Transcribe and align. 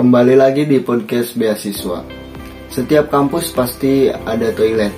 Kembali 0.00 0.32
lagi 0.32 0.64
di 0.64 0.80
podcast 0.80 1.36
beasiswa. 1.36 2.00
Setiap 2.72 3.12
kampus 3.12 3.52
pasti 3.52 4.08
ada 4.08 4.48
toilet. 4.48 4.88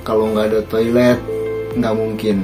Kalau 0.00 0.32
nggak 0.32 0.48
ada 0.48 0.60
toilet, 0.64 1.20
nggak 1.76 1.92
mungkin. 1.92 2.40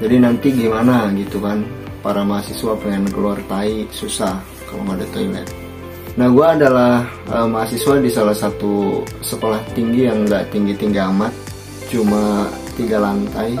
Jadi 0.00 0.16
nanti 0.16 0.48
gimana 0.56 1.12
gitu 1.12 1.36
kan? 1.36 1.68
Para 2.00 2.24
mahasiswa 2.24 2.72
pengen 2.80 3.12
keluar 3.12 3.36
tai 3.44 3.84
susah 3.92 4.40
kalau 4.64 4.88
nggak 4.88 5.04
ada 5.04 5.08
toilet. 5.12 5.48
Nah, 6.16 6.32
gue 6.32 6.46
adalah 6.48 7.04
uh, 7.28 7.44
mahasiswa 7.44 8.00
di 8.00 8.08
salah 8.08 8.32
satu 8.32 9.04
sekolah 9.20 9.60
tinggi 9.76 10.08
yang 10.08 10.24
nggak 10.24 10.48
tinggi-tinggi 10.48 10.96
amat, 11.12 11.36
cuma 11.92 12.48
tiga 12.72 13.04
lantai. 13.04 13.60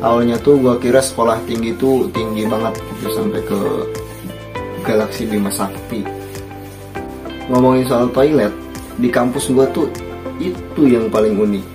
Awalnya 0.00 0.40
tuh 0.40 0.56
gue 0.56 0.72
kira 0.80 1.04
sekolah 1.04 1.36
tinggi 1.44 1.76
tuh 1.76 2.08
tinggi 2.16 2.48
banget 2.48 2.80
gitu 2.96 3.12
sampai 3.12 3.44
ke 3.44 3.60
galaksi 4.88 5.28
Bima 5.28 5.52
Sakti. 5.52 6.19
Ngomongin 7.50 7.84
soal 7.84 8.06
toilet, 8.14 8.54
di 8.96 9.10
kampus 9.10 9.50
gue 9.50 9.66
tuh 9.74 9.90
itu 10.38 10.82
yang 10.86 11.10
paling 11.10 11.34
unik. 11.34 11.66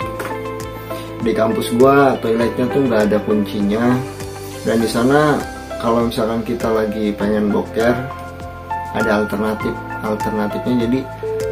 Di 1.22 1.32
kampus 1.36 1.76
gue 1.76 1.96
toiletnya 2.24 2.66
tuh 2.72 2.82
nggak 2.88 3.02
ada 3.12 3.18
kuncinya, 3.28 4.00
dan 4.64 4.80
di 4.80 4.88
sana 4.88 5.36
kalau 5.84 6.08
misalkan 6.08 6.42
kita 6.48 6.72
lagi 6.72 7.12
pengen 7.12 7.52
boker, 7.52 7.94
ada 8.96 9.22
alternatif 9.22 9.76
alternatifnya 10.06 10.88
jadi 10.88 11.00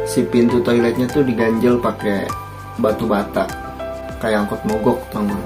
si 0.08 0.24
pintu 0.24 0.64
toiletnya 0.64 1.04
tuh 1.10 1.20
diganjel 1.20 1.76
pakai 1.76 2.24
batu 2.80 3.04
bata 3.04 3.44
kayak 4.18 4.48
angkot 4.48 4.60
mogok 4.64 4.98
gak? 5.12 5.44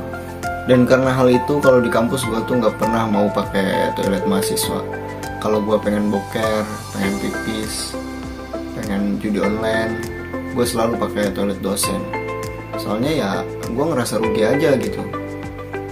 dan 0.70 0.84
karena 0.86 1.10
hal 1.10 1.28
itu 1.32 1.58
kalau 1.58 1.82
di 1.82 1.90
kampus 1.90 2.22
gue 2.28 2.40
tuh 2.46 2.60
nggak 2.60 2.76
pernah 2.78 3.08
mau 3.08 3.26
pakai 3.32 3.90
toilet 3.98 4.22
mahasiswa 4.28 4.80
kalau 5.42 5.58
gue 5.64 5.76
pengen 5.82 6.12
boker 6.12 6.62
pengen 6.94 7.14
pipis 7.18 7.96
pengen 8.88 9.20
judi 9.20 9.44
online. 9.44 10.00
Gue 10.56 10.64
selalu 10.64 10.96
pakai 10.96 11.28
toilet 11.36 11.60
dosen. 11.60 12.00
Soalnya 12.80 13.12
ya 13.12 13.30
gue 13.68 13.84
ngerasa 13.84 14.16
rugi 14.16 14.48
aja 14.48 14.80
gitu. 14.80 15.04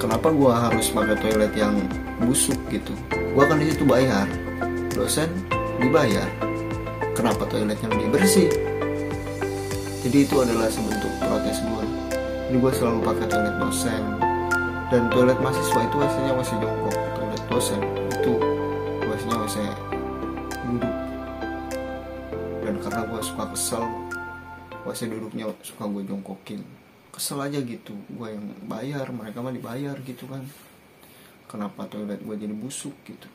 Kenapa 0.00 0.32
gue 0.32 0.48
harus 0.48 0.88
pakai 0.88 1.20
toilet 1.20 1.52
yang 1.52 1.76
busuk 2.24 2.56
gitu? 2.72 2.96
Gue 3.12 3.44
kan 3.44 3.60
di 3.60 3.68
situ 3.68 3.84
bayar. 3.84 4.24
Dosen 4.96 5.28
dibayar. 5.76 6.24
Kenapa 7.12 7.44
toiletnya 7.44 7.92
lebih 7.92 8.16
bersih? 8.16 8.48
Jadi 10.00 10.24
itu 10.24 10.40
adalah 10.40 10.72
sebentuk 10.72 11.12
protes 11.20 11.60
gue 11.60 11.84
ini 12.46 12.62
gue 12.62 12.72
selalu 12.72 13.02
pakai 13.04 13.26
toilet 13.28 13.56
dosen. 13.60 14.02
Dan 14.86 15.10
toilet 15.12 15.36
mahasiswa 15.42 15.80
itu 15.84 15.94
biasanya 15.98 16.32
masih 16.32 16.54
jongkok 16.62 16.94
toilet 17.18 17.42
dosen 17.50 18.05
dan 22.66 22.82
karena 22.82 23.06
gue 23.06 23.20
suka 23.22 23.44
kesel 23.54 23.86
masih 24.82 25.06
duduknya 25.06 25.46
suka 25.62 25.86
gue 25.86 26.02
jongkokin. 26.02 26.66
Kesel 27.14 27.38
aja 27.38 27.62
gitu 27.62 27.94
gue 28.10 28.28
yang 28.34 28.42
bayar 28.66 29.06
mereka 29.14 29.38
mah 29.38 29.54
dibayar 29.54 29.94
gitu 30.02 30.26
kan. 30.26 30.42
Kenapa 31.46 31.86
toilet 31.86 32.18
gue 32.26 32.34
jadi 32.34 32.50
busuk 32.50 32.98
gitu 33.06 33.30